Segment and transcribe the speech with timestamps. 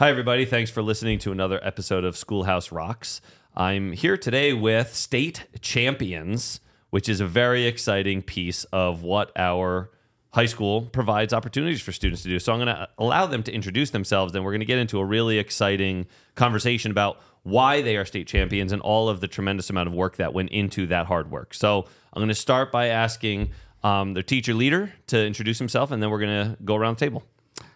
[0.00, 0.44] Hi, everybody.
[0.44, 3.20] Thanks for listening to another episode of Schoolhouse Rocks.
[3.54, 6.58] I'm here today with state champions,
[6.90, 9.92] which is a very exciting piece of what our
[10.30, 12.40] high school provides opportunities for students to do.
[12.40, 14.32] So I'm going to allow them to introduce themselves.
[14.32, 18.26] Then we're going to get into a really exciting conversation about why they are state
[18.26, 21.54] champions and all of the tremendous amount of work that went into that hard work.
[21.54, 23.52] So I'm going to start by asking
[23.84, 27.06] um, their teacher leader to introduce himself, and then we're going to go around the
[27.06, 27.22] table.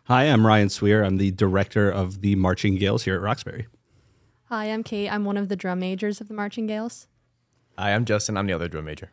[0.05, 1.05] Hi, I'm Ryan Sweer.
[1.05, 3.66] I'm the director of the Marching Gaels here at Roxbury.
[4.47, 5.11] Hi, I'm Kate.
[5.11, 7.07] I'm one of the drum majors of the Marching Gaels.
[7.77, 8.37] Hi, I'm Justin.
[8.37, 9.11] I'm the other drum major.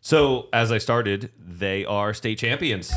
[0.00, 2.92] So, as I started, they are state champions.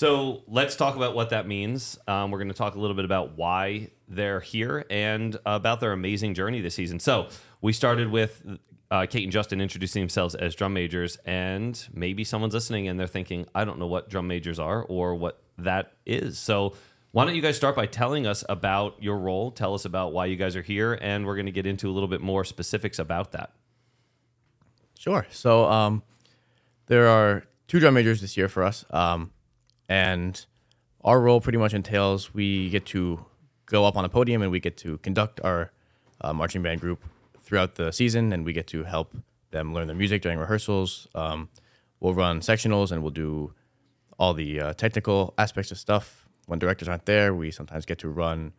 [0.00, 1.98] So, let's talk about what that means.
[2.08, 5.92] Um, we're going to talk a little bit about why they're here and about their
[5.92, 6.98] amazing journey this season.
[6.98, 7.28] So,
[7.60, 8.42] we started with
[8.90, 13.06] uh, Kate and Justin introducing themselves as drum majors, and maybe someone's listening and they're
[13.06, 16.38] thinking, I don't know what drum majors are or what that is.
[16.38, 16.72] So,
[17.12, 19.50] why don't you guys start by telling us about your role?
[19.50, 21.92] Tell us about why you guys are here, and we're going to get into a
[21.92, 23.52] little bit more specifics about that.
[24.98, 25.26] Sure.
[25.28, 26.02] So um,
[26.86, 29.32] there are two drum majors this year for us, um,
[29.90, 30.46] and
[31.02, 33.26] our role pretty much entails we get to
[33.66, 35.72] go up on a podium and we get to conduct our
[36.20, 37.02] uh, marching band group
[37.42, 39.16] throughout the season, and we get to help
[39.50, 41.08] them learn their music during rehearsals.
[41.14, 41.48] Um,
[41.98, 43.52] we'll run sectionals and we'll do
[44.16, 46.24] all the uh, technical aspects of stuff.
[46.46, 48.52] When directors aren't there, we sometimes get to run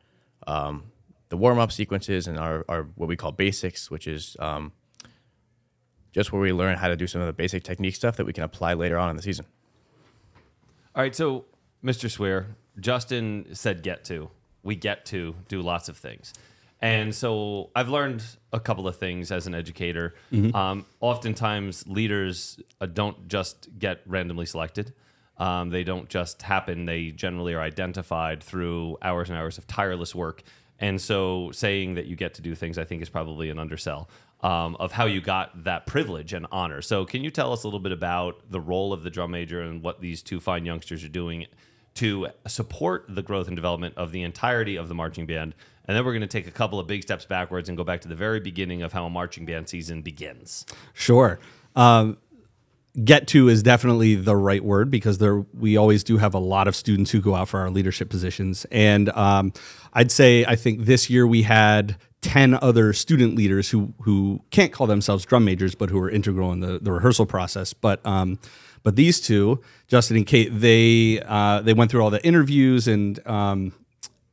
[0.47, 0.91] um,
[1.29, 4.73] the warm up sequences and our, our what we call basics, which is um,
[6.11, 8.33] just where we learn how to do some of the basic technique stuff that we
[8.33, 9.45] can apply later on in the season.
[10.95, 11.45] All right, so
[11.84, 12.09] Mr.
[12.11, 14.30] Sweer, Justin said get to.
[14.64, 16.33] We get to do lots of things.
[16.81, 20.16] And so I've learned a couple of things as an educator.
[20.56, 24.94] Um, oftentimes, leaders uh, don't just get randomly selected.
[25.38, 26.86] Um, they don't just happen.
[26.86, 30.44] They generally are identified through hours and hours of tireless work.
[30.80, 34.10] And so saying that you get to do things, I think, is probably an undersell
[34.41, 36.81] um, of how you got that privilege and honor.
[36.81, 39.61] So, can you tell us a little bit about the role of the drum major
[39.61, 41.45] and what these two fine youngsters are doing
[41.95, 45.55] to support the growth and development of the entirety of the marching band?
[45.85, 48.02] And then we're going to take a couple of big steps backwards and go back
[48.02, 50.65] to the very beginning of how a marching band season begins.
[50.93, 51.39] Sure.
[51.75, 52.17] Um,
[53.03, 56.67] get to is definitely the right word because there we always do have a lot
[56.67, 59.53] of students who go out for our leadership positions and um,
[59.93, 64.71] i'd say i think this year we had 10 other student leaders who who can't
[64.71, 68.39] call themselves drum majors but who are integral in the, the rehearsal process but um,
[68.83, 73.26] but these two justin and kate they uh, they went through all the interviews and
[73.27, 73.73] um,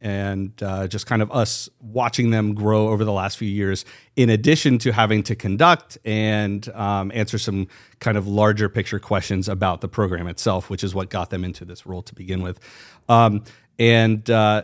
[0.01, 3.85] and uh, just kind of us watching them grow over the last few years,
[4.17, 7.67] in addition to having to conduct and um, answer some
[7.99, 11.65] kind of larger picture questions about the program itself, which is what got them into
[11.65, 12.61] this role to begin with.
[13.09, 13.43] Um,
[13.79, 14.63] and, uh,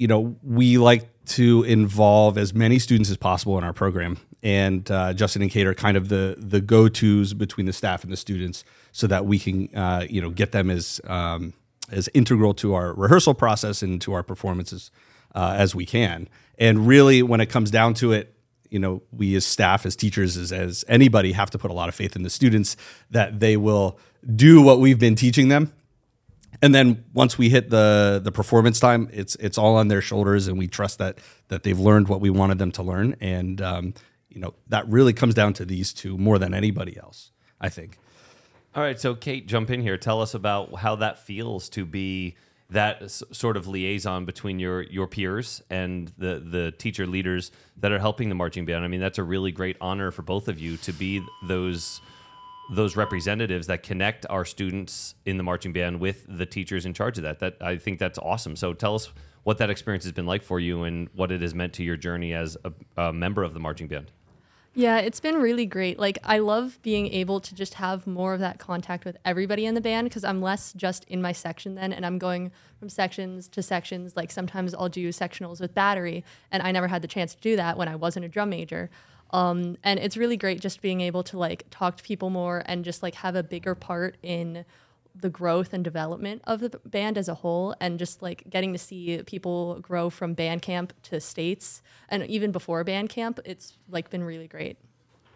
[0.00, 4.16] you know, we like to involve as many students as possible in our program.
[4.42, 8.02] And uh, Justin and Kate are kind of the the go tos between the staff
[8.02, 11.52] and the students, so that we can uh, you know get them as um,
[11.92, 14.90] as integral to our rehearsal process and to our performances
[15.34, 16.28] uh, as we can.
[16.58, 18.34] And really, when it comes down to it,
[18.70, 21.90] you know, we as staff, as teachers, as, as anybody, have to put a lot
[21.90, 22.74] of faith in the students
[23.10, 23.98] that they will
[24.34, 25.74] do what we've been teaching them.
[26.62, 30.46] And then once we hit the the performance time, it's it's all on their shoulders,
[30.46, 31.18] and we trust that
[31.48, 33.16] that they've learned what we wanted them to learn.
[33.20, 33.94] And um,
[34.28, 37.30] you know, that really comes down to these two more than anybody else,
[37.60, 37.98] I think.
[38.74, 39.96] All right, so Kate, jump in here.
[39.96, 42.36] Tell us about how that feels to be
[42.70, 47.90] that s- sort of liaison between your your peers and the the teacher leaders that
[47.90, 48.84] are helping the marching band.
[48.84, 52.00] I mean, that's a really great honor for both of you to be those
[52.70, 57.18] those representatives that connect our students in the marching band with the teachers in charge
[57.18, 57.40] of that.
[57.40, 58.56] That I think that's awesome.
[58.56, 59.10] So tell us
[59.42, 61.96] what that experience has been like for you and what it has meant to your
[61.96, 64.12] journey as a, a member of the marching band.
[64.72, 65.98] Yeah, it's been really great.
[65.98, 69.74] Like, I love being able to just have more of that contact with everybody in
[69.74, 73.48] the band because I'm less just in my section then and I'm going from sections
[73.48, 74.14] to sections.
[74.14, 77.56] Like, sometimes I'll do sectionals with battery, and I never had the chance to do
[77.56, 78.90] that when I wasn't a drum major.
[79.32, 82.84] Um, and it's really great just being able to like talk to people more and
[82.84, 84.64] just like have a bigger part in
[85.14, 88.78] the growth and development of the band as a whole and just like getting to
[88.78, 94.08] see people grow from band camp to states and even before band camp it's like
[94.08, 94.78] been really great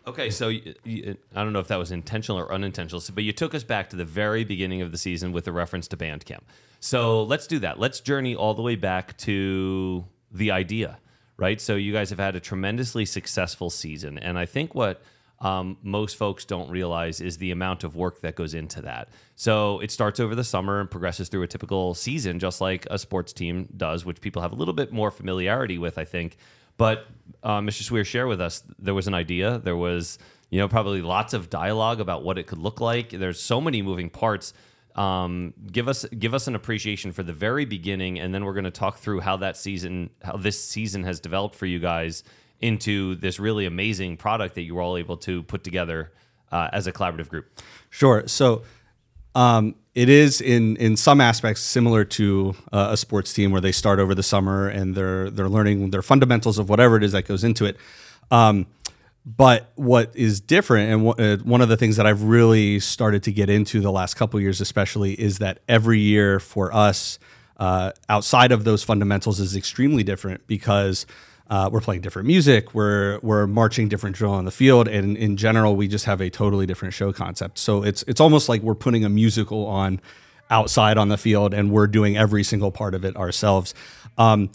[0.06, 3.64] Okay, so I don't know if that was intentional or unintentional, but you took us
[3.64, 6.42] back to the very beginning of the season with a reference to Bandcamp.
[6.78, 7.78] So let's do that.
[7.78, 10.98] Let's journey all the way back to the idea,
[11.36, 11.60] right?
[11.60, 15.02] So you guys have had a tremendously successful season, and I think what
[15.40, 19.08] um, most folks don't realize is the amount of work that goes into that.
[19.36, 22.98] So it starts over the summer and progresses through a typical season, just like a
[22.98, 26.36] sports team does, which people have a little bit more familiarity with, I think.
[26.76, 27.06] But
[27.42, 27.82] uh, Mr.
[27.82, 28.62] Sweer, share with us.
[28.78, 29.58] There was an idea.
[29.58, 30.18] There was,
[30.50, 33.10] you know, probably lots of dialogue about what it could look like.
[33.10, 34.54] There's so many moving parts.
[34.94, 38.64] Um, give us give us an appreciation for the very beginning, and then we're going
[38.64, 42.22] to talk through how that season, how this season has developed for you guys
[42.60, 46.12] into this really amazing product that you were all able to put together
[46.52, 47.60] uh, as a collaborative group.
[47.90, 48.22] Sure.
[48.26, 48.62] So
[49.34, 53.72] um, it is in in some aspects similar to uh, a sports team where they
[53.72, 57.26] start over the summer and they're they're learning their fundamentals of whatever it is that
[57.26, 57.76] goes into it.
[58.30, 58.66] Um,
[59.26, 63.32] but what is different, and uh, one of the things that I've really started to
[63.32, 67.18] get into the last couple years, especially, is that every year for us,
[67.56, 71.06] uh, outside of those fundamentals, is extremely different because
[71.48, 75.38] uh, we're playing different music, we're we're marching different drill on the field, and in
[75.38, 77.56] general, we just have a totally different show concept.
[77.58, 80.02] So it's it's almost like we're putting a musical on
[80.50, 83.72] outside on the field, and we're doing every single part of it ourselves.
[84.18, 84.50] Um,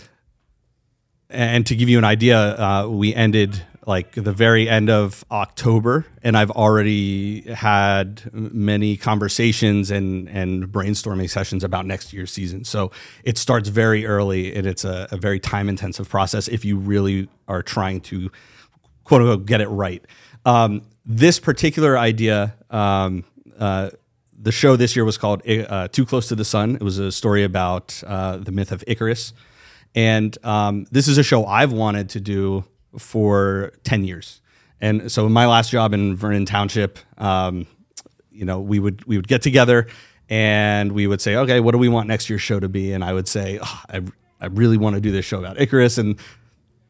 [1.30, 6.06] and to give you an idea, uh, we ended like the very end of October,
[6.22, 12.64] and I've already had many conversations and and brainstorming sessions about next year's season.
[12.66, 12.92] So
[13.24, 17.30] it starts very early, and it's a, a very time intensive process if you really
[17.48, 18.32] are trying to
[19.06, 20.06] quote unquote get it right.
[20.46, 22.56] Um, this particular idea.
[22.70, 23.26] Um,
[23.58, 23.90] uh,
[24.42, 27.12] the show this year was called uh, "Too Close to the Sun." It was a
[27.12, 29.34] story about uh, the myth of Icarus,
[29.96, 32.64] and um, this is a show I've wanted to do
[32.98, 34.42] for 10 years.
[34.82, 37.68] And so in my last job in Vernon Township, um,
[38.32, 39.88] you know, we would we would get together
[40.30, 42.94] and we would say, okay, what do we want next year's show to be?
[42.94, 44.02] And I would say, oh, I,
[44.40, 45.98] I really want to do this show about Icarus.
[45.98, 46.18] And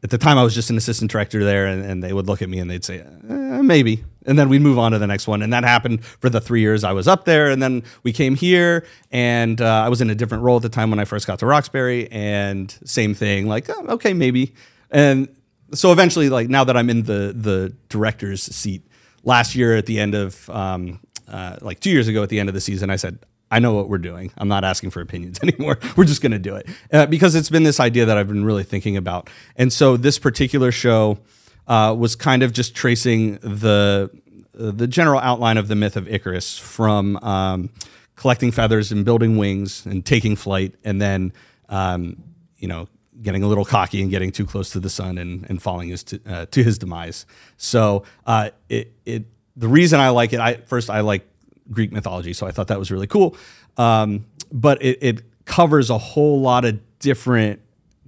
[0.02, 2.40] at the time, I was just an assistant director there, and, and they would look
[2.40, 4.04] at me and they'd say, eh, maybe.
[4.24, 5.42] And then we'd move on to the next one.
[5.42, 7.50] And that happened for the three years I was up there.
[7.50, 10.68] And then we came here, and uh, I was in a different role at the
[10.68, 12.10] time when I first got to Roxbury.
[12.10, 14.54] And same thing, like, oh, okay, maybe.
[14.90, 15.28] And
[15.72, 18.86] so eventually, like now that I'm in the the director's seat,
[19.24, 22.48] last year at the end of um, uh, like two years ago at the end
[22.48, 23.18] of the season, I said,
[23.50, 24.32] I know what we're doing.
[24.38, 25.78] I'm not asking for opinions anymore.
[25.96, 28.44] We're just going to do it uh, because it's been this idea that I've been
[28.44, 29.28] really thinking about.
[29.56, 31.18] And so this particular show
[31.66, 34.10] uh, was kind of just tracing the
[34.52, 37.70] the general outline of the myth of Icarus from um,
[38.14, 41.32] collecting feathers and building wings and taking flight, and then
[41.68, 42.22] um,
[42.58, 42.88] you know
[43.22, 46.02] getting a little cocky and getting too close to the sun and, and falling his
[46.04, 47.26] to, uh, to his demise.
[47.56, 49.24] So uh, it, it
[49.56, 51.28] the reason I like it, I first I like
[51.70, 53.36] Greek mythology, so I thought that was really cool.
[53.76, 57.60] Um, but it, it covers a whole lot of different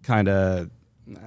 [0.03, 0.71] kind of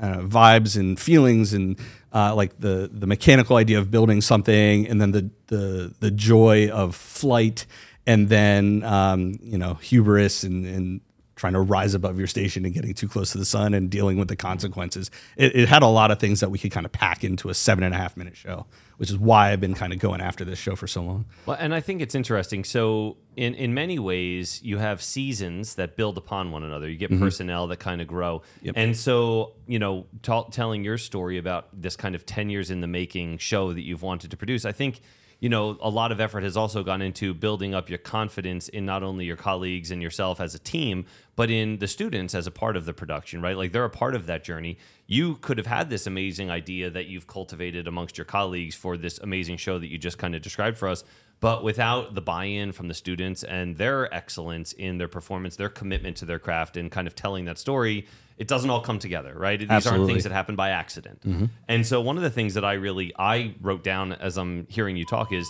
[0.02, 1.80] uh, vibes and feelings and
[2.14, 6.70] uh, like the the mechanical idea of building something, and then the the the joy
[6.70, 7.66] of flight,
[8.08, 11.02] and then um, you know hubris and, and
[11.46, 14.18] trying to rise above your station and getting too close to the sun and dealing
[14.18, 15.12] with the consequences.
[15.38, 17.54] It, it, had a lot of things that we could kind of pack into a
[17.54, 18.66] seven and a half minute show,
[18.98, 21.26] which is why I've been kind of going after this show for so long.
[21.46, 22.64] Well, and I think it's interesting.
[22.64, 26.90] So, in in many ways, you have seasons that build upon one another.
[26.90, 27.24] You get mm-hmm.
[27.24, 28.74] personnel that kind of grow, yep.
[28.76, 32.82] and so you know, t- telling your story about this kind of ten years in
[32.82, 35.02] the making show that you've wanted to produce, I think
[35.40, 38.86] you know, a lot of effort has also gone into building up your confidence in
[38.86, 42.52] not only your colleagues and yourself as a team, but in the students as a
[42.52, 43.58] part of the production, right?
[43.58, 44.78] Like they're a part of that journey.
[45.08, 49.20] You could have had this amazing idea that you've cultivated amongst your colleagues for this
[49.20, 51.04] amazing show that you just kind of described for us.
[51.42, 55.70] But without the buy in from the students and their excellence in their performance, their
[55.70, 59.34] commitment to their craft, and kind of telling that story, it doesn't all come together,
[59.36, 59.60] right?
[59.60, 60.00] These Absolutely.
[60.00, 61.22] aren't things that happen by accident.
[61.22, 61.46] Mm-hmm.
[61.68, 64.96] And so one of the things that I really I wrote down as I'm hearing
[64.96, 65.50] you talk is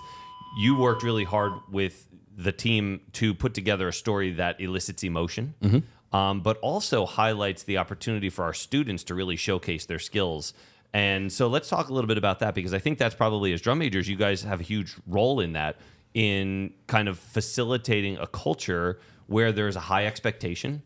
[0.58, 5.54] you worked really hard with the team to put together a story that elicits emotion,
[5.62, 6.16] mm-hmm.
[6.16, 10.54] um, but also highlights the opportunity for our students to really showcase their skills.
[10.94, 13.62] And so let's talk a little bit about that because I think that's probably as
[13.62, 15.78] drum majors, you guys have a huge role in that
[16.14, 20.82] in kind of facilitating a culture where there's a high expectation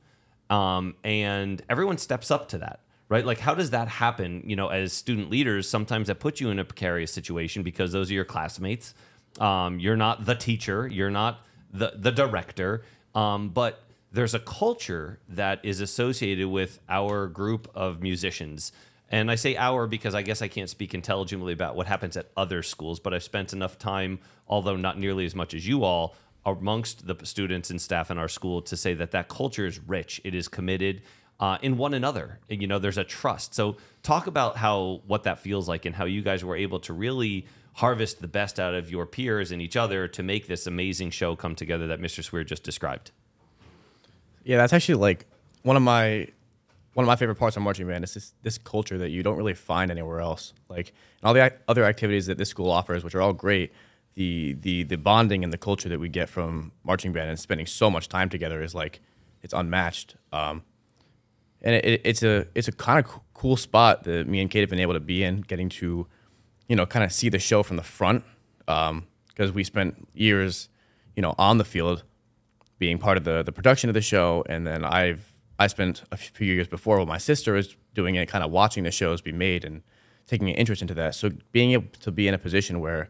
[0.50, 2.80] um, and everyone steps up to that
[3.10, 6.50] right like how does that happen you know as student leaders sometimes that puts you
[6.50, 8.96] in a precarious situation because those are your classmates
[9.40, 12.84] um, you're not the teacher you're not the, the director
[13.16, 18.72] um, but there's a culture that is associated with our group of musicians
[19.12, 22.28] and I say our because I guess I can't speak intelligently about what happens at
[22.38, 26.16] other schools, but I've spent enough time, although not nearly as much as you all,
[26.46, 30.22] amongst the students and staff in our school to say that that culture is rich,
[30.24, 31.02] it is committed,
[31.40, 32.40] uh, in one another.
[32.50, 33.56] You know, there's a trust.
[33.56, 36.94] So talk about how what that feels like and how you guys were able to
[36.94, 37.48] really
[37.80, 41.36] harvest the best out of your peers and each other to make this amazing show
[41.36, 42.22] come together that Mr.
[42.24, 43.12] Sweer just described.
[44.44, 45.26] Yeah, that's actually like
[45.64, 46.28] one of my
[46.94, 49.38] one of my favorite parts of marching band is this this culture that you don't
[49.38, 50.54] really find anywhere else.
[50.68, 53.72] Like and all the ac- other activities that this school offers, which are all great,
[54.16, 57.66] the the the bonding and the culture that we get from marching band and spending
[57.66, 59.00] so much time together is like
[59.42, 60.16] it's unmatched.
[60.34, 60.64] Um,
[61.62, 64.62] and it, it, it's a it's a kind of cool spot that me and Kate
[64.62, 66.08] have been able to be in, getting to,
[66.70, 68.24] you know, kind of see the show from the front,
[68.70, 70.70] um, because we spent years,
[71.16, 72.04] you know, on the field,
[72.78, 76.18] being part of the the production of the show, and then I've I spent a
[76.18, 79.34] few years before while my sister was doing it, kind of watching the shows be
[79.34, 79.82] made and
[80.26, 81.16] taking an interest into that.
[81.16, 83.10] So being able to be in a position where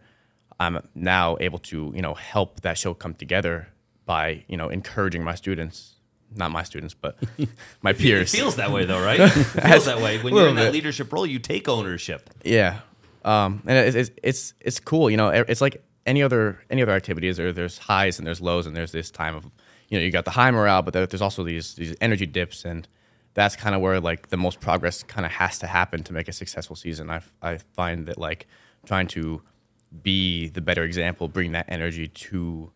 [0.60, 3.68] I'm now able to, you know, help that show come together
[4.06, 5.96] by, you know, encouraging my students,
[6.36, 7.18] not my students, but
[7.82, 8.34] my peers.
[8.34, 9.20] It feels that way though, right?
[9.20, 10.22] It feels that way.
[10.22, 10.74] When you're in that bit.
[10.74, 12.30] leadership role, you take ownership.
[12.44, 12.80] Yeah,
[13.26, 15.10] um, and it's, it's it's it's cool.
[15.10, 17.38] You know, it's like any other any other activities.
[17.38, 19.46] There, there's highs and there's lows, and there's this time of
[19.90, 22.88] you know you got the high morale, but there's also these these energy dips, and
[23.34, 26.28] that's kind of where like the most progress kind of has to happen to make
[26.28, 27.10] a successful season.
[27.10, 28.48] I I find that like
[28.86, 29.42] trying to
[30.04, 32.72] be the better example, bring that energy to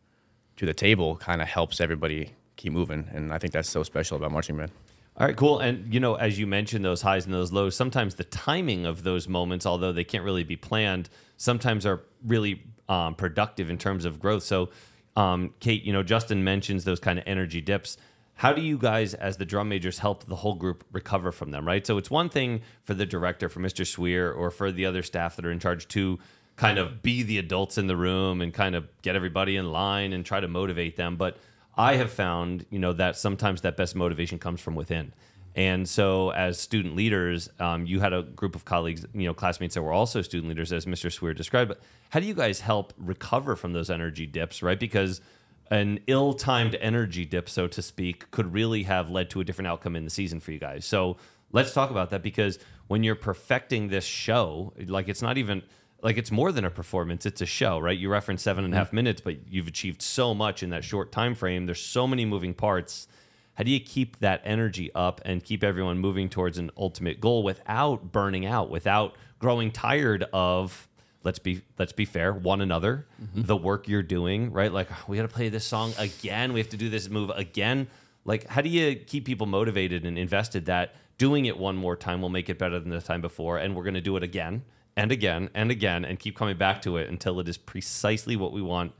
[0.58, 4.18] to the table, kind of helps everybody keep moving, and I think that's so special
[4.18, 4.72] about marching band.
[5.16, 5.60] All right, cool.
[5.60, 9.04] And you know, as you mentioned, those highs and those lows, sometimes the timing of
[9.04, 14.06] those moments, although they can't really be planned, sometimes are really um, productive in terms
[14.06, 14.44] of growth.
[14.44, 14.70] So,
[15.16, 17.98] um, Kate, you know, Justin mentions those kind of energy dips.
[18.36, 21.68] How do you guys, as the drum majors, help the whole group recover from them?
[21.68, 21.86] Right.
[21.86, 23.86] So it's one thing for the director, for Mr.
[23.86, 26.18] Sweer, or for the other staff that are in charge to
[26.56, 30.14] kind of be the adults in the room and kind of get everybody in line
[30.14, 31.16] and try to motivate them.
[31.16, 31.38] But
[31.76, 35.14] I have found, you know, that sometimes that best motivation comes from within.
[35.56, 39.76] And so, as student leaders, um, you had a group of colleagues, you know, classmates
[39.76, 41.12] that were also student leaders, as Mr.
[41.12, 41.70] Sweer described.
[41.70, 44.80] But how do you guys help recover from those energy dips, right?
[44.80, 45.22] Because
[45.70, 49.96] an ill-timed energy dip, so to speak, could really have led to a different outcome
[49.96, 50.86] in the season for you guys.
[50.86, 51.18] So
[51.52, 55.62] let's talk about that because when you're perfecting this show, like it's not even
[56.04, 57.98] like it's more than a performance; it's a show, right?
[57.98, 58.80] You referenced seven and a mm-hmm.
[58.80, 61.66] half minutes, but you've achieved so much in that short time frame.
[61.66, 63.08] There's so many moving parts.
[63.56, 67.44] How do you keep that energy up and keep everyone moving towards an ultimate goal
[67.44, 70.88] without burning out, without growing tired of
[71.24, 73.42] let's be let's be fair one another mm-hmm.
[73.44, 76.60] the work you're doing right like oh, we got to play this song again we
[76.60, 77.88] have to do this move again
[78.26, 82.22] like how do you keep people motivated and invested that doing it one more time
[82.22, 84.64] will make it better than the time before and we're going to do it again
[84.96, 88.54] and again and again and keep coming back to it until it is precisely what
[88.54, 88.94] we want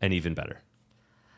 [0.00, 0.63] and even better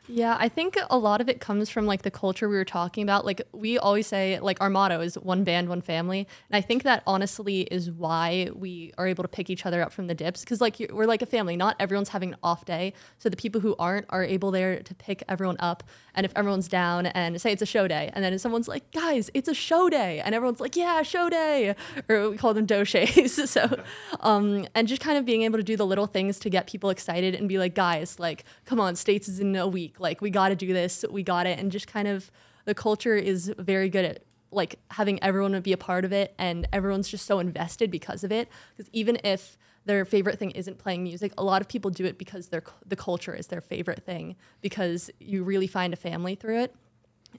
[0.08, 3.02] Yeah, I think a lot of it comes from like the culture we were talking
[3.02, 3.24] about.
[3.26, 6.28] Like we always say like our motto is one band, one family.
[6.48, 9.92] And I think that honestly is why we are able to pick each other up
[9.92, 11.56] from the dips cuz like we're like a family.
[11.56, 12.92] Not everyone's having an off day.
[13.18, 15.82] So the people who aren't are able there to pick everyone up.
[16.14, 19.28] And if everyone's down and say it's a show day and then someone's like, "Guys,
[19.34, 21.74] it's a show day." And everyone's like, "Yeah, show day."
[22.08, 23.48] Or we call them doshés.
[23.56, 23.82] so
[24.20, 26.90] um and just kind of being able to do the little things to get people
[26.90, 29.95] excited and be like, "Guys, like come on, States is in a week.
[29.98, 31.04] Like we got to do this.
[31.10, 32.30] We got it." And just kind of
[32.64, 36.68] the culture is very good at like having everyone be a part of it and
[36.72, 41.02] everyone's just so invested because of it because even if their favorite thing isn't playing
[41.02, 44.36] music a lot of people do it because their the culture is their favorite thing
[44.60, 46.74] because you really find a family through it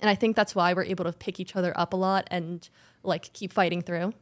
[0.02, 2.70] and i think that's why we're able to pick each other up a lot and
[3.04, 4.14] like keep fighting through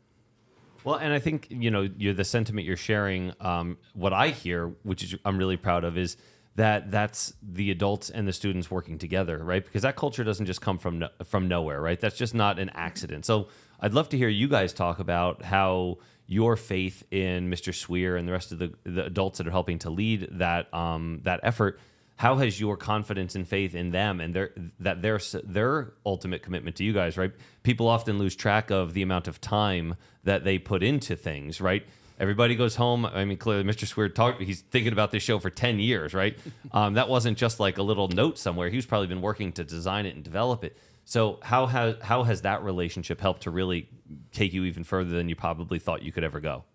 [0.83, 3.33] Well, and I think you know you're the sentiment you're sharing.
[3.39, 6.15] Um, what I hear, which is I'm really proud of, is
[6.55, 9.63] that that's the adults and the students working together, right?
[9.63, 11.99] Because that culture doesn't just come from no, from nowhere, right?
[11.99, 13.25] That's just not an accident.
[13.25, 15.97] So I'd love to hear you guys talk about how
[16.27, 17.73] your faith in Mr.
[17.73, 21.21] Sweer and the rest of the, the adults that are helping to lead that um,
[21.23, 21.79] that effort.
[22.17, 26.77] How has your confidence and faith in them and their that their their ultimate commitment
[26.77, 27.33] to you guys, right?
[27.63, 31.85] People often lose track of the amount of time that they put into things, right?
[32.19, 33.05] Everybody goes home.
[33.05, 33.85] I mean, clearly, Mr.
[33.85, 34.41] Sweer talked.
[34.41, 36.37] He's thinking about this show for ten years, right?
[36.71, 38.69] Um, that wasn't just like a little note somewhere.
[38.69, 40.77] He's probably been working to design it and develop it.
[41.05, 43.87] So, how has how has that relationship helped to really
[44.33, 46.65] take you even further than you probably thought you could ever go?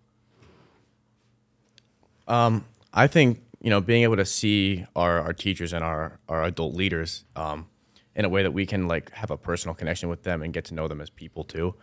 [2.94, 6.74] I think you know being able to see our, our teachers and our, our adult
[6.74, 7.66] leaders um,
[8.14, 10.64] in a way that we can like have a personal connection with them and get
[10.66, 11.74] to know them as people too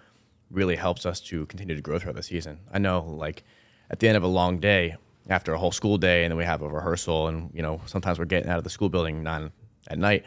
[0.50, 2.60] really helps us to continue to grow throughout the season.
[2.72, 3.44] I know like
[3.90, 4.96] at the end of a long day
[5.30, 8.18] after a whole school day and then we have a rehearsal and you know sometimes
[8.18, 9.52] we're getting out of the school building nine
[9.88, 10.24] at night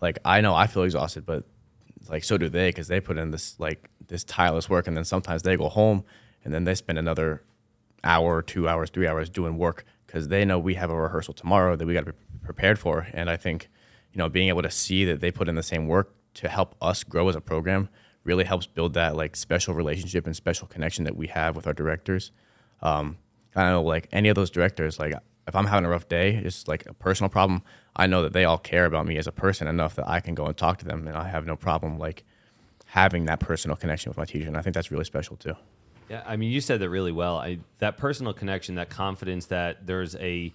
[0.00, 1.44] like I know I feel exhausted but
[2.08, 5.04] like so do they because they put in this like this tireless work, and then
[5.04, 6.04] sometimes they go home
[6.44, 7.42] and then they spend another
[8.04, 11.76] hour, two hours, three hours doing work because they know we have a rehearsal tomorrow
[11.76, 13.06] that we got to be prepared for.
[13.12, 13.68] And I think
[14.12, 16.74] you know being able to see that they put in the same work to help
[16.80, 17.88] us grow as a program
[18.24, 21.72] really helps build that like special relationship and special connection that we have with our
[21.72, 22.30] directors.
[22.80, 23.18] Um,
[23.54, 25.14] I know like any of those directors, like
[25.46, 27.62] if I'm having a rough day, it's like a personal problem.
[27.96, 30.34] I know that they all care about me as a person enough that I can
[30.34, 32.24] go and talk to them, and I have no problem like
[32.86, 34.46] having that personal connection with my teacher.
[34.46, 35.54] And I think that's really special too.
[36.08, 37.38] Yeah, I mean, you said that really well.
[37.38, 40.52] I, that personal connection, that confidence that there's a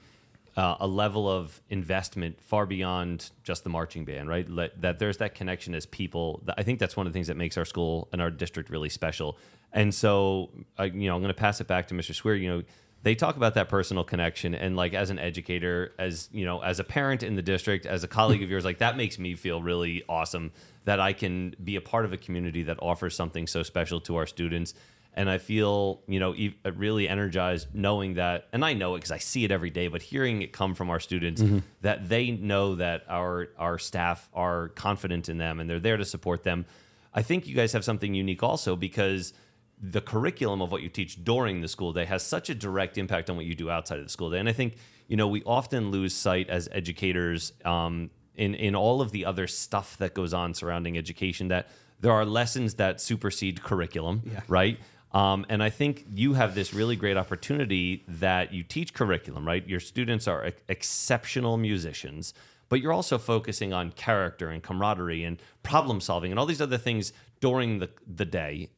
[0.57, 4.49] uh, a level of investment far beyond just the marching band, right?
[4.49, 6.41] Let, that there's that connection as people.
[6.57, 8.89] I think that's one of the things that makes our school and our district really
[8.89, 9.37] special.
[9.71, 10.49] And so,
[10.79, 12.15] uh, you know, I'm going to pass it back to Mr.
[12.15, 12.35] Sweer.
[12.35, 12.63] You know,
[13.03, 16.79] they talk about that personal connection, and like as an educator, as you know, as
[16.79, 19.61] a parent in the district, as a colleague of yours, like that makes me feel
[19.61, 20.51] really awesome
[20.85, 24.15] that I can be a part of a community that offers something so special to
[24.15, 24.73] our students
[25.17, 26.33] and I feel you know
[26.63, 29.87] uh, really energized knowing that, and I know it because I see it every day.
[29.87, 31.59] But hearing it come from our students mm-hmm.
[31.81, 36.05] that they know that our our staff are confident in them and they're there to
[36.05, 36.65] support them.
[37.13, 39.33] I think you guys have something unique also because
[39.81, 43.29] the curriculum of what you teach during the school day has such a direct impact
[43.29, 44.39] on what you do outside of the school day.
[44.39, 44.75] And I think
[45.07, 49.47] you know we often lose sight as educators um, in in all of the other
[49.47, 51.69] stuff that goes on surrounding education that
[51.99, 54.41] there are lessons that supersede curriculum, yeah.
[54.47, 54.79] right?
[55.17, 59.67] Um, and I think you have this really great opportunity that you teach curriculum, right?
[59.67, 62.35] Your students are exceptional musicians,
[62.69, 66.77] but you're also focusing on character and camaraderie and problem solving and all these other
[66.77, 68.69] things during the, the day.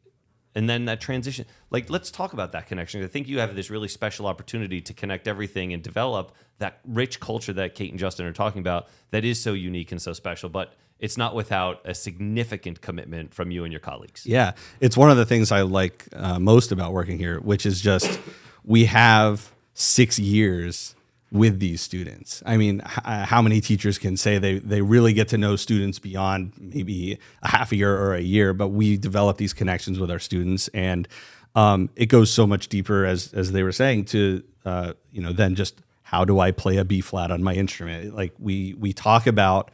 [0.55, 3.03] And then that transition, like, let's talk about that connection.
[3.03, 7.19] I think you have this really special opportunity to connect everything and develop that rich
[7.19, 10.47] culture that Kate and Justin are talking about that is so unique and so special.
[10.47, 14.25] But it's not without a significant commitment from you and your colleagues.
[14.25, 17.81] Yeah, it's one of the things I like uh, most about working here, which is
[17.81, 18.19] just
[18.63, 20.95] we have six years
[21.31, 22.41] with these students.
[22.45, 25.55] I mean, h- uh, how many teachers can say they they really get to know
[25.55, 28.53] students beyond maybe a half a year or a year?
[28.53, 31.07] But we develop these connections with our students, and
[31.55, 35.31] um, it goes so much deeper, as as they were saying, to uh, you know,
[35.31, 38.15] than just how do I play a B flat on my instrument?
[38.15, 39.71] Like we we talk about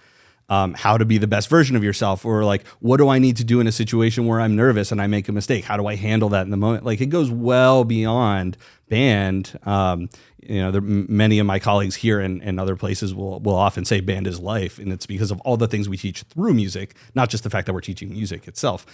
[0.50, 3.38] um, how to be the best version of yourself, or like, what do I need
[3.38, 5.66] to do in a situation where I'm nervous and I make a mistake?
[5.66, 6.86] How do I handle that in the moment?
[6.86, 9.60] Like, it goes well beyond band.
[9.64, 10.10] Um,
[10.48, 13.86] you know, there, many of my colleagues here and, and other places will will often
[13.86, 16.96] say band is life, and it's because of all the things we teach through music,
[17.16, 18.86] not just the fact that we're teaching music itself.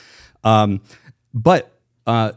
[0.43, 0.81] Um,
[1.33, 2.31] but uh,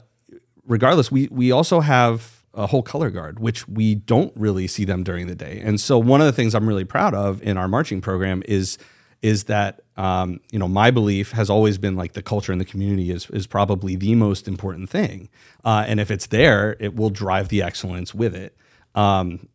[0.67, 5.03] regardless, we we also have a whole color guard, which we don't really see them
[5.03, 5.61] during the day.
[5.65, 8.79] And so one of the things I'm really proud of in our marching program is
[9.25, 12.65] is that um, you know my belief has always been like the culture in the
[12.65, 15.31] community is is probably the most important thing,
[15.65, 18.55] uh, and if it's there, it will drive the excellence with it.
[18.95, 19.49] Um,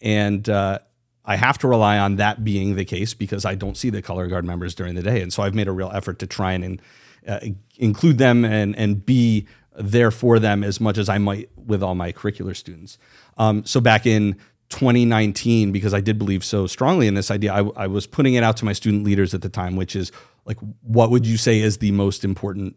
[0.00, 0.80] and uh,
[1.24, 4.26] I have to rely on that being the case because I don't see the color
[4.26, 6.82] guard members during the day, and so I've made a real effort to try and
[7.28, 7.38] uh,
[7.78, 9.46] include them and and be
[9.78, 12.98] there for them as much as I might with all my curricular students.
[13.38, 14.36] Um, so back in
[14.72, 17.52] 2019 because I did believe so strongly in this idea.
[17.52, 20.10] I, I, was putting it out to my student leaders at the time, which is
[20.44, 22.76] like, what would you say is the most important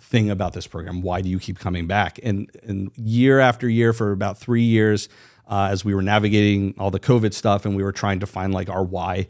[0.00, 1.00] thing about this program?
[1.00, 2.18] Why do you keep coming back?
[2.22, 5.08] And, and year after year, for about three years,
[5.48, 8.52] uh, as we were navigating all the COVID stuff and we were trying to find
[8.52, 9.28] like our why,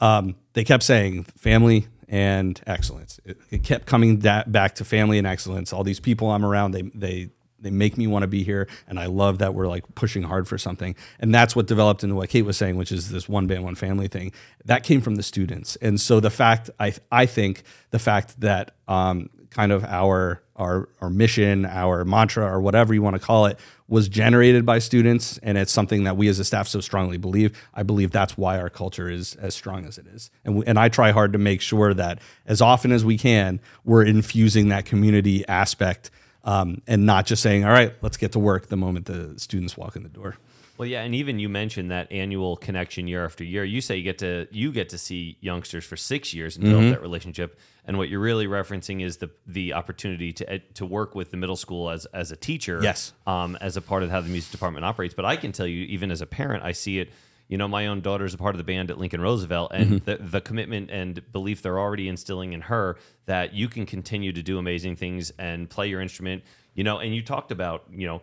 [0.00, 3.20] um, they kept saying family and excellence.
[3.24, 5.72] It, it kept coming da- back to family and excellence.
[5.72, 8.98] All these people I'm around, they they they make me want to be here and
[8.98, 10.94] i love that we're like pushing hard for something.
[11.18, 13.74] And that's what developed into what kate was saying which is this one band one
[13.74, 14.32] family thing.
[14.64, 15.76] That came from the students.
[15.76, 20.88] And so the fact i i think the fact that um, kind of our our
[21.00, 25.38] our mission our mantra or whatever you want to call it was generated by students
[25.42, 28.58] and it's something that we as a staff so strongly believe i believe that's why
[28.58, 30.30] our culture is as strong as it is.
[30.44, 33.60] And, we, and i try hard to make sure that as often as we can
[33.84, 36.10] we're infusing that community aspect
[36.44, 39.76] um, and not just saying, all right, let's get to work the moment the students
[39.76, 40.36] walk in the door.
[40.80, 43.64] Well, yeah, and even you mentioned that annual connection year after year.
[43.64, 46.84] You say you get to you get to see youngsters for six years and develop
[46.84, 46.92] mm-hmm.
[46.92, 47.58] that relationship.
[47.84, 51.36] And what you're really referencing is the the opportunity to ed, to work with the
[51.36, 54.52] middle school as as a teacher, yes, um, as a part of how the music
[54.52, 55.12] department operates.
[55.12, 57.12] But I can tell you, even as a parent, I see it
[57.50, 60.00] you know, my own daughter is a part of the band at Lincoln Roosevelt, and
[60.00, 60.04] mm-hmm.
[60.04, 64.40] the, the commitment and belief they're already instilling in her that you can continue to
[64.40, 68.22] do amazing things and play your instrument, you know, and you talked about, you know,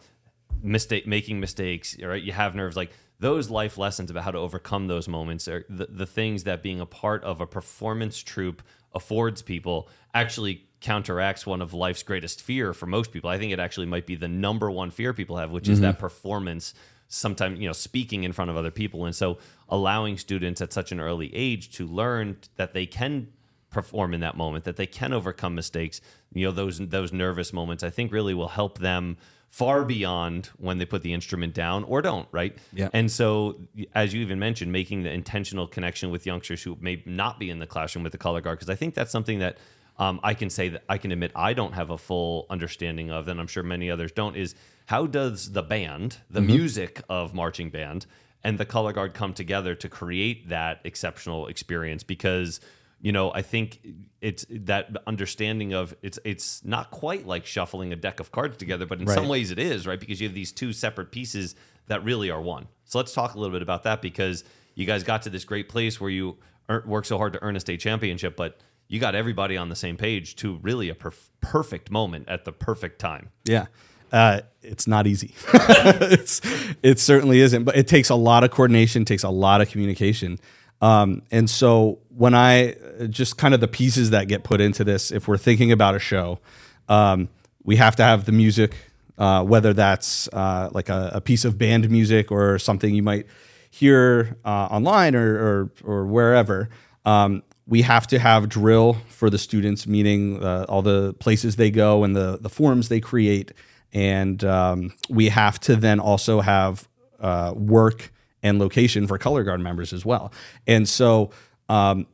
[0.64, 2.24] mistake making mistakes right?
[2.24, 5.88] You have nerves like those life lessons about how to overcome those moments are the,
[5.88, 8.64] the things that being a part of a performance troupe
[8.96, 13.30] affords people actually counteracts one of life's greatest fear for most people.
[13.30, 16.00] I think it actually might be the number one fear people have which is that
[16.00, 16.74] performance
[17.08, 19.38] sometimes you know speaking in front of other people and so
[19.70, 23.28] allowing students at such an early age to learn that they can
[23.70, 26.02] perform in that moment that they can overcome mistakes
[26.34, 29.18] you know those those nervous moments i think really will help them
[29.50, 32.90] far beyond when they put the instrument down or don't right Yeah.
[32.94, 33.60] and so
[33.96, 37.60] as you even mentioned making the intentional connection with youngsters who may not be in
[37.60, 39.58] the classroom with the color guard because i think that's something that
[40.00, 43.28] um, I can say that I can admit I don't have a full understanding of,
[43.28, 44.56] and I'm sure many others don't, is
[44.86, 48.06] how does the band, the music of marching band,
[48.44, 52.04] and the color guard come together to create that exceptional experience?
[52.04, 52.60] Because
[53.00, 53.80] you know, I think
[54.22, 58.86] it's that understanding of it's it's not quite like shuffling a deck of cards together,
[58.88, 60.00] but in some ways it is, right?
[60.00, 61.56] Because you have these two separate pieces
[61.88, 62.68] that really are one.
[62.86, 65.70] So let's talk a little bit about that because you guys got to this great
[65.70, 66.38] place where you
[66.86, 69.98] work so hard to earn a state championship, but you got everybody on the same
[69.98, 73.30] page to really a perf- perfect moment at the perfect time.
[73.46, 73.68] Yeah.
[74.12, 75.34] Uh, it's not easy.
[75.54, 76.42] it's,
[76.82, 80.40] it certainly isn't, but it takes a lot of coordination, takes a lot of communication.
[80.82, 82.76] Um, and so when I
[83.10, 86.00] just kind of the pieces that get put into this, if we're thinking about a
[86.00, 86.40] show,
[86.88, 87.30] um,
[87.64, 88.76] we have to have the music,
[89.18, 93.26] uh, whether that's uh, like a, a piece of band music or something you might
[93.70, 96.70] hear uh, online or, or, or wherever.
[97.06, 101.70] Um, we have to have drill for the students, meaning uh, all the places they
[101.70, 103.52] go and the, the forms they create.
[103.94, 106.88] And um, we have to then also have
[107.20, 110.32] uh, work and location for color guard members as well.
[110.66, 111.32] And so
[111.68, 112.08] um,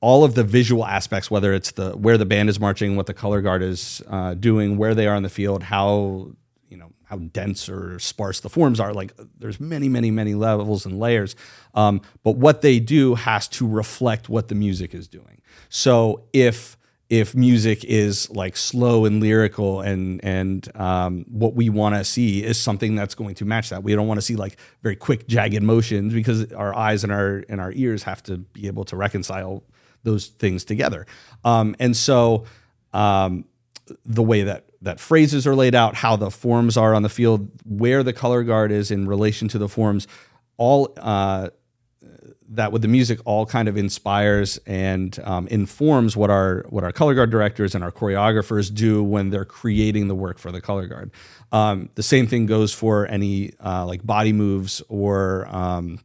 [0.00, 3.14] all of the visual aspects, whether it's the where the band is marching, what the
[3.14, 6.32] color guard is uh, doing, where they are in the field, how
[6.68, 8.92] you know how dense or sparse the forms are.
[8.92, 11.36] Like there's many, many, many levels and layers.
[11.74, 15.40] Um, but what they do has to reflect what the music is doing.
[15.68, 16.76] So if
[17.08, 22.42] if music is like slow and lyrical and and um, what we want to see
[22.42, 25.28] is something that's going to match that we don't want to see like very quick
[25.28, 28.96] jagged motions because our eyes and our and our ears have to be able to
[28.96, 29.62] reconcile
[30.02, 31.06] those things together
[31.44, 32.44] um, and so
[32.92, 33.44] um,
[34.04, 37.50] the way that that phrases are laid out how the forms are on the field
[37.64, 40.06] where the color guard is in relation to the forms
[40.56, 41.48] all uh,
[42.48, 46.92] that with the music all kind of inspires and um, informs what our what our
[46.92, 50.86] color guard directors and our choreographers do when they're creating the work for the color
[50.86, 51.10] guard.
[51.50, 55.98] Um, the same thing goes for any uh, like body moves or um,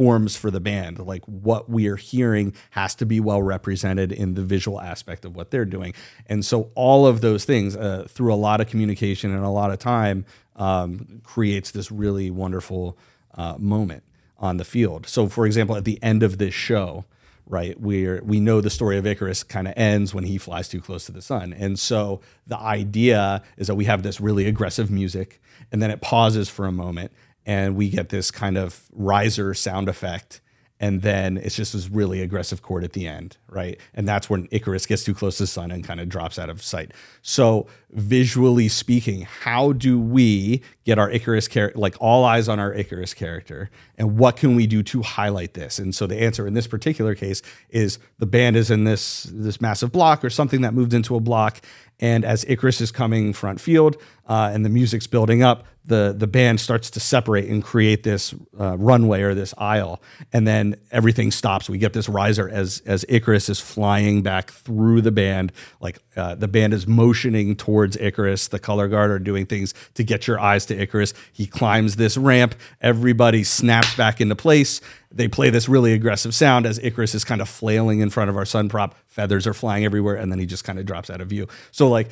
[0.00, 0.98] forms for the band.
[0.98, 5.36] Like what we are hearing has to be well represented in the visual aspect of
[5.36, 5.92] what they're doing.
[6.26, 9.70] And so all of those things uh, through a lot of communication and a lot
[9.70, 10.24] of time
[10.56, 12.96] um, creates this really wonderful
[13.34, 14.02] uh, moment
[14.38, 15.06] on the field.
[15.06, 17.04] So, for example, at the end of this show,
[17.46, 20.80] right, we're we know the story of Icarus kind of ends when he flies too
[20.80, 24.90] close to the sun, and so the idea is that we have this really aggressive
[24.90, 27.12] music, and then it pauses for a moment,
[27.46, 30.40] and we get this kind of riser sound effect.
[30.82, 33.78] And then it's just this really aggressive chord at the end, right?
[33.92, 36.48] And that's when Icarus gets too close to the sun and kind of drops out
[36.48, 36.92] of sight.
[37.20, 42.72] So, visually speaking, how do we get our Icarus character, like all eyes on our
[42.72, 45.78] Icarus character, and what can we do to highlight this?
[45.78, 49.60] And so, the answer in this particular case is the band is in this this
[49.60, 51.60] massive block or something that moved into a block,
[52.00, 56.26] and as Icarus is coming front field uh, and the music's building up, the the
[56.26, 60.00] band starts to separate and create this uh, runway or this aisle,
[60.32, 61.68] and then everything stops.
[61.68, 66.36] We get this riser as as Icarus is flying back through the band, like uh,
[66.36, 68.48] the band is motioning towards Icarus.
[68.48, 71.12] The color guard are doing things to get your eyes to Icarus.
[71.32, 72.54] He climbs this ramp.
[72.80, 74.80] Everybody snaps back into place.
[75.12, 78.36] They play this really aggressive sound as Icarus is kind of flailing in front of
[78.36, 78.94] our sun prop.
[79.08, 81.48] Feathers are flying everywhere, and then he just kind of drops out of view.
[81.72, 82.08] So like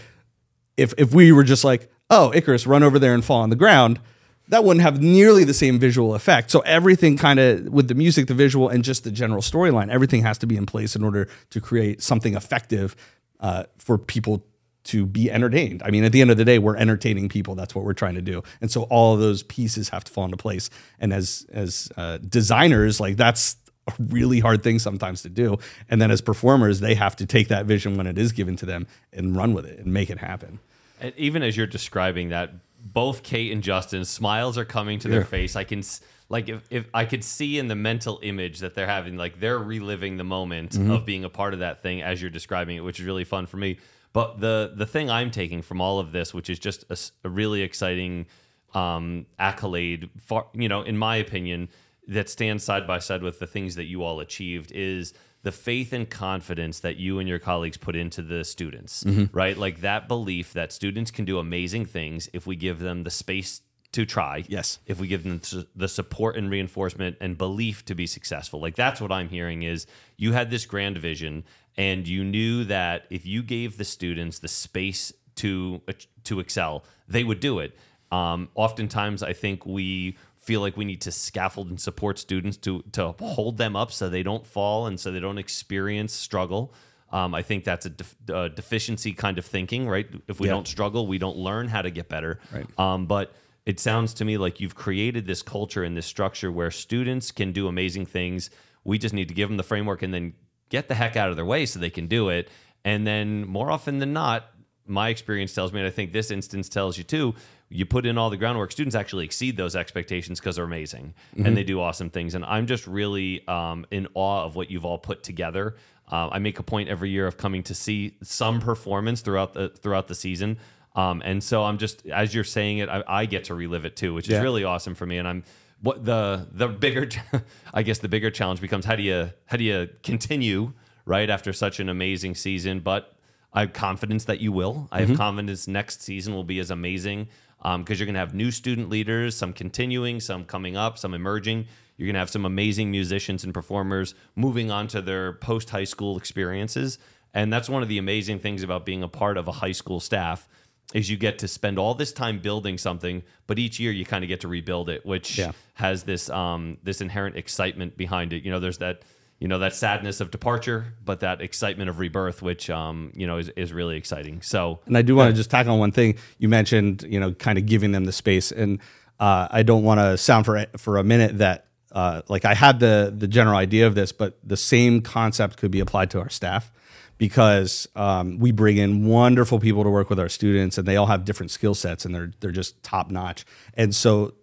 [0.77, 3.57] if if we were just like, oh, Icarus, run over there and fall on the
[3.57, 4.01] ground,
[4.49, 6.51] that wouldn't have nearly the same visual effect.
[6.51, 10.23] So everything kind of with the music, the visual, and just the general storyline, everything
[10.23, 12.97] has to be in place in order to create something effective
[13.41, 14.45] uh, for people
[14.85, 15.83] to be entertained.
[15.85, 17.55] I mean, at the end of the day, we're entertaining people.
[17.55, 18.43] That's what we're trying to do.
[18.63, 20.71] And so all of those pieces have to fall into place.
[20.99, 25.59] And as as uh, designers, like that's a really hard thing sometimes to do.
[25.91, 28.67] And then as performers, they have to take that vision when it is given to
[28.67, 30.59] them and run with it and make it happen.
[31.01, 35.25] And even as you're describing that, both Kate and Justin smiles are coming to their
[35.25, 35.57] face.
[35.57, 35.83] I can
[36.29, 39.59] like if, if I could see in the mental image that they're having, like they're
[39.59, 40.91] reliving the moment Mm-hmm.
[40.91, 43.47] of being a part of that thing as you're describing it, which is really fun
[43.47, 43.79] for me.
[44.13, 46.85] But the the thing I'm taking from all of this, which is just
[47.25, 48.27] a really exciting
[48.75, 51.69] um, accolade, far, you know, in my opinion,
[52.07, 55.15] that stands side by side with the things that you all achieved is
[55.49, 59.57] the faith and confidence that you and your colleagues put into the students, right?
[59.57, 63.63] Like that belief that students can do amazing things if we give them the space
[63.93, 64.45] to try.
[64.47, 64.79] Yes.
[64.85, 65.41] If we give them
[65.75, 68.61] the support and reinforcement and belief to be successful.
[68.61, 69.87] Like that's what I'm hearing is
[70.19, 71.45] you had this grand vision
[71.79, 75.81] and you knew that if you gave the students the space to
[76.25, 77.75] to excel, they would do it.
[78.13, 82.83] Um, oftentimes, I think we feel like we need to scaffold and support students to
[82.93, 86.73] to hold them up so they don't fall and so they don't experience struggle.
[87.13, 90.07] Um, I think that's a, def- a deficiency kind of thinking, right?
[90.27, 90.55] If we Yeah.
[90.55, 92.33] don't struggle, we don't learn how to get better.
[92.53, 92.67] Right.
[92.79, 93.27] Um, but
[93.67, 97.53] it sounds to me like you've created this culture and this structure where students can
[97.53, 98.51] do amazing things.
[98.85, 100.33] We just need to give them the framework and then
[100.71, 102.49] get the heck out of their way so they can do it.
[102.85, 104.41] And then more often than not,
[104.87, 107.35] my experience tells me, and I think this instance tells you too,
[107.71, 111.57] you put in all the groundwork, students actually exceed those expectations because they're amazing and
[111.57, 112.35] they do awesome things.
[112.35, 115.77] And I'm just really um, in awe of what you've all put together.
[116.11, 119.69] Uh, I make a point every year of coming to see some performance throughout the
[119.69, 120.57] throughout the season.
[120.97, 123.95] Um, and so I'm just as you're saying it, I, I get to relive it
[123.97, 124.43] too, which is Yeah.
[124.43, 125.19] really awesome for me.
[125.19, 125.45] And I'm
[125.83, 127.09] what the the bigger,
[127.75, 130.73] I guess the bigger challenge becomes how do you how do you continue
[131.05, 132.81] right after such an amazing season?
[132.81, 133.15] But
[133.53, 134.89] I have confidence that you will.
[134.93, 137.29] I have confidence next season will be as amazing
[137.63, 141.67] because you're going to have new student leaders, some continuing, some coming up, some emerging.
[141.97, 145.85] You're going to have some amazing musicians and performers moving on to their post high
[145.85, 146.99] school experiences.
[147.35, 150.01] And that's one of the amazing things about being a part of a high school
[150.01, 150.49] staff
[150.95, 154.25] is you get to spend all this time building something, but each year you kind
[154.25, 155.53] of get to rebuild it, which Yeah.
[155.75, 158.43] has this um, this inherent excitement behind it.
[158.45, 159.03] You know, there's that
[159.39, 163.39] you know that sadness of departure, but that excitement of rebirth, which um, you know
[163.39, 164.43] is, is really exciting.
[164.43, 167.33] So And I do want to just tack on one thing you mentioned, you know,
[167.33, 168.51] kind of giving them the space.
[168.51, 168.81] And
[169.21, 172.81] uh, I don't want to sound for for a minute that uh, like I had
[172.81, 176.29] the the general idea of this, but the same concept could be applied to our
[176.29, 176.73] staff
[177.17, 181.07] because um, we bring in wonderful people to work with our students, and they all
[181.07, 183.45] have different skill sets, and they're they're just top notch.
[183.75, 184.35] And so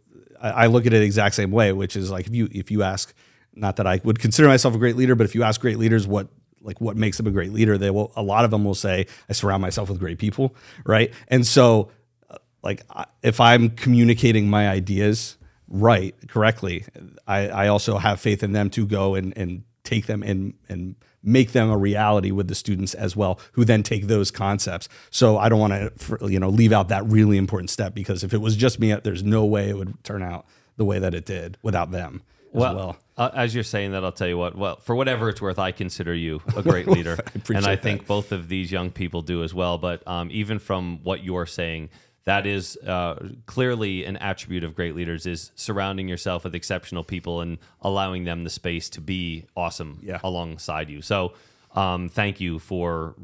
[0.41, 2.71] I, I look at it the exact same way, which is like if you if
[2.71, 3.13] you ask,
[3.55, 6.07] not that I would consider myself a great leader, but if you ask great leaders
[6.07, 6.27] what
[6.61, 9.05] like what makes them a great leader, they will a lot of them will say
[9.29, 11.13] I surround myself with great people, right?
[11.27, 11.91] And so
[12.29, 12.83] uh, like
[13.21, 15.37] if I'm communicating my ideas
[15.67, 16.85] right correctly,
[17.27, 20.95] I, I also have faith in them to go and and take them and and
[21.23, 24.87] make them a reality with the students as well, who then take those concepts.
[25.09, 28.33] So I don't want to you know leave out that really important step because if
[28.33, 30.45] it was just me, there's no way it would turn out
[30.77, 32.21] the way that it did without them
[32.55, 32.97] as well.
[33.17, 34.55] Uh, as you're saying that, I'll tell you what.
[34.55, 37.83] Well, for whatever it's worth, I consider you a great leader, appreciate and I that.
[37.83, 39.77] think both of these young people do as well.
[39.77, 41.89] But um, even from what you're saying,
[42.25, 47.39] that is uh, clearly an attribute of great leaders: is surrounding yourself with exceptional people
[47.41, 50.19] and allowing them the space to be awesome Yeah.
[50.23, 51.01] alongside you.
[51.01, 51.33] So,
[51.73, 53.15] um, thank you for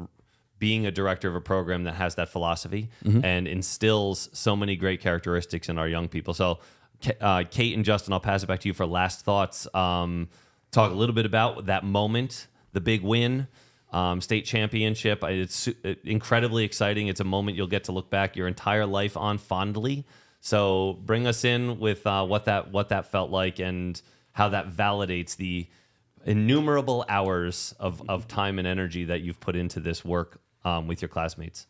[0.60, 3.26] being a director of a program that has that philosophy Mm-hmm.
[3.26, 6.34] and instills so many great characteristics in our young people.
[6.36, 6.60] So,
[7.20, 9.68] uh, Kate and Justin, I'll pass it back to you for last thoughts.
[9.74, 10.30] Um,
[10.72, 13.48] talk a little bit about that moment, the big win,
[13.92, 15.24] um, state championship.
[15.24, 17.08] It's uh, incredibly exciting.
[17.08, 20.06] It's a moment you'll get to look back your entire life on fondly.
[20.40, 24.70] So, bring us in with uh, what that what that felt like and how that
[24.70, 25.68] validates the
[26.26, 31.02] innumerable hours of, of time and energy that you've put into this work um, with
[31.02, 31.68] your classmates.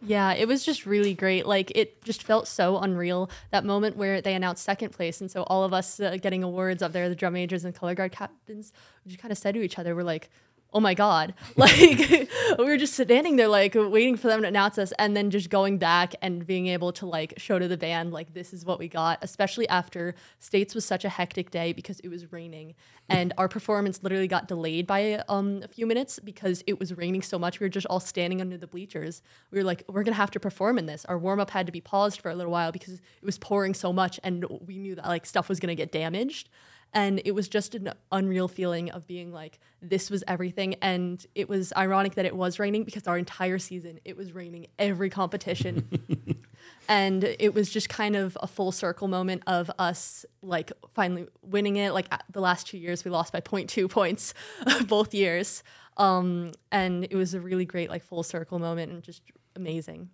[0.00, 1.46] Yeah, it was just really great.
[1.46, 3.30] Like it just felt so unreal.
[3.50, 6.82] That moment where they announced second place, and so all of us uh, getting awards
[6.82, 8.72] up there, the drum majors and color guard captains,
[9.04, 10.30] we just kind of said to each other, "We're like."
[10.74, 11.34] Oh my God.
[11.56, 15.30] Like, we were just standing there, like, waiting for them to announce us, and then
[15.30, 18.64] just going back and being able to, like, show to the band, like, this is
[18.66, 22.74] what we got, especially after States was such a hectic day because it was raining.
[23.08, 27.22] And our performance literally got delayed by um, a few minutes because it was raining
[27.22, 27.60] so much.
[27.60, 29.22] We were just all standing under the bleachers.
[29.52, 31.04] We were like, we're to have to perform in this.
[31.04, 33.74] Our warm up had to be paused for a little while because it was pouring
[33.74, 36.48] so much and we knew that like stuff was to get damaged.
[36.94, 40.76] And it was just an unreal feeling of being like, this was everything.
[40.80, 44.68] And it was ironic that it was raining because our entire season, it was raining
[44.78, 45.88] every competition.
[46.88, 51.76] and it was just kind of a full circle moment of us like finally winning
[51.76, 54.34] it like the last two years we lost by 0.2 points
[54.86, 55.62] both years
[55.96, 59.22] um, and it was a really great like full circle moment and just
[59.56, 60.10] amazing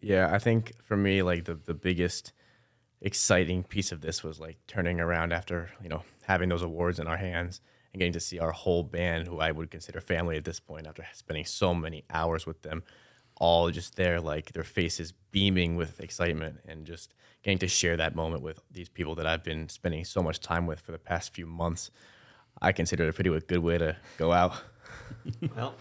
[0.00, 2.32] Yeah, I think for me, like the, the biggest
[3.00, 7.06] exciting piece of this was like turning around after, you know, having those awards in
[7.06, 7.60] our hands
[7.92, 10.86] and getting to see our whole band, who I would consider family at this point
[10.86, 12.82] after spending so many hours with them,
[13.38, 18.14] all just there, like their faces beaming with excitement and just getting to share that
[18.14, 21.34] moment with these people that I've been spending so much time with for the past
[21.34, 21.90] few months.
[22.60, 24.54] I consider it a pretty good way to go out.
[25.56, 25.74] Well,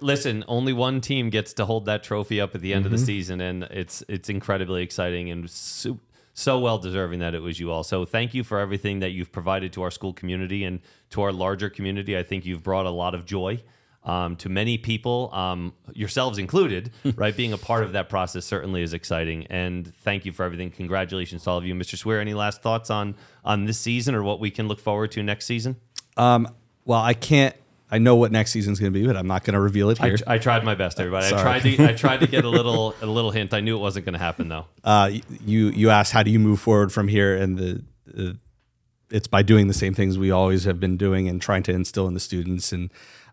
[0.00, 2.96] listen, only one team gets to hold that trophy up at the end of the
[2.96, 3.06] mm-hmm.
[3.06, 5.98] season, and it's it's incredibly exciting and so,
[6.38, 7.82] so well deserving that it was you all.
[7.82, 11.32] So thank you for everything that you've provided to our school community and to our
[11.32, 12.16] larger community.
[12.16, 13.62] I think you've brought a lot of joy
[14.04, 16.92] um, to many people, um, yourselves included.
[17.16, 20.70] right, being a part of that process certainly is exciting, and thank you for everything.
[20.70, 21.96] Congratulations to all of you, Mr.
[21.96, 22.20] Sweer.
[22.20, 25.46] Any last thoughts on on this season or what we can look forward to next
[25.46, 25.76] season?
[26.18, 26.48] Um,
[26.84, 27.56] well, I can't.
[27.90, 30.00] I know what next season's going to be, but I'm not going to reveal it
[30.00, 30.16] I, here.
[30.16, 31.26] tr- I tried my best, everybody.
[31.26, 31.42] I Sorry.
[31.42, 33.54] tried to I tried to get a little a little hint.
[33.54, 34.66] I knew it wasn't going to happen though.
[34.84, 35.10] uh,
[35.44, 38.38] you you asked how do you move forward from here, and the, the
[39.10, 42.08] it's by doing the same things we always have been doing and trying to instill
[42.08, 42.72] in the students.
[42.72, 42.90] And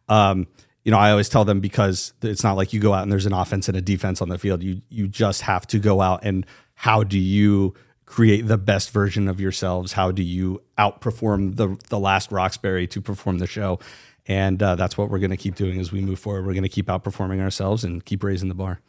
[0.08, 0.46] um,
[0.84, 3.26] you know, I always tell them because it's not like you go out and there's
[3.26, 4.62] an offense and a defense on the field.
[4.62, 7.74] You you just have to go out and how do you
[8.06, 9.94] create the best version of yourselves?
[9.94, 13.80] How do you outperform the the last Roxbury to perform the show?
[14.28, 16.46] And uh, that's what we're going to keep doing as we move forward.
[16.46, 18.80] We're going to keep outperforming ourselves and keep raising the bar.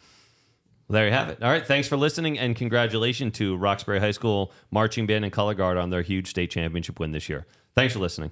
[0.86, 1.42] Well, there you have it.
[1.42, 5.54] All right, thanks for listening, and congratulations to Roxbury High School marching band and color
[5.54, 7.46] guard on their huge state championship win this year.
[7.74, 8.30] Thanks for listening.